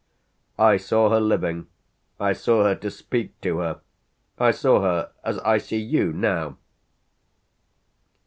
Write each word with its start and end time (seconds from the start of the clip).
"I 0.57 0.77
saw 0.77 1.11
her 1.11 1.19
living 1.19 1.67
I 2.19 2.33
saw 2.33 2.63
her 2.63 2.73
to 2.73 2.89
speak 2.89 3.39
to 3.41 3.59
her 3.59 3.81
I 4.39 4.49
saw 4.49 4.81
her 4.81 5.11
as 5.23 5.37
I 5.37 5.59
see 5.59 5.77
you 5.77 6.11
now!" 6.11 6.57